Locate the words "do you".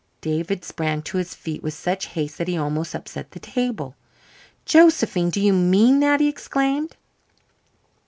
5.29-5.53